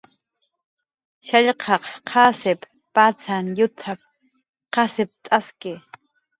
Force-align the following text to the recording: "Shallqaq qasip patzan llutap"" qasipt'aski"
"Shallqaq 1.27 1.85
qasip 2.13 2.61
patzan 2.95 3.45
llutap"" 3.61 3.99
qasipt'aski" 4.79 5.73